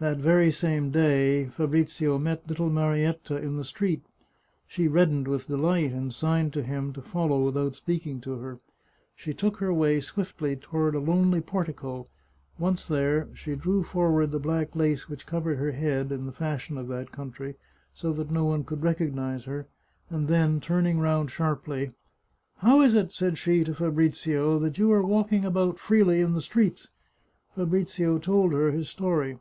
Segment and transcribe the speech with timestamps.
[0.00, 4.04] That very some day, Fabrizio met little Marietta in the street.
[4.68, 8.58] She reddened with delight, and signed to him to follow without speaking to her.
[9.16, 12.06] She took her way swiftly toward a lonely portico;
[12.60, 16.78] once there, she drew forward the black lace which covered her head, in the fashion
[16.78, 17.56] of that country,
[17.92, 19.66] so that no one could recognise her,
[20.10, 21.90] and then, turning round sharply
[22.58, 26.34] —"How is it," said she to Fabrizio," that you are walk ing about freely in
[26.34, 26.88] the streets?"
[27.56, 29.38] Fabrizio told her his story.